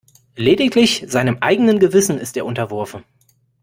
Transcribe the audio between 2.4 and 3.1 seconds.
unterworfen.